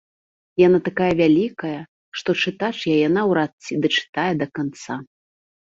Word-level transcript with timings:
Яна 0.61 0.79
такая 0.87 1.09
вялікая, 1.19 1.79
што 2.21 2.29
чытач 2.45 2.73
яе 2.97 3.07
наўрад 3.19 3.51
ці 3.69 3.73
дачытае 3.87 4.29
да 4.43 4.51
канца. 4.59 4.93